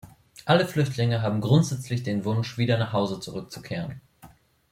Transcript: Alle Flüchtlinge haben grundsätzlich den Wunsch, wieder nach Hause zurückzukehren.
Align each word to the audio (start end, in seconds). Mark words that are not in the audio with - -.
Alle 0.45 0.65
Flüchtlinge 0.67 1.21
haben 1.21 1.41
grundsätzlich 1.41 2.01
den 2.01 2.25
Wunsch, 2.25 2.57
wieder 2.57 2.79
nach 2.79 2.91
Hause 2.91 3.19
zurückzukehren. 3.19 4.01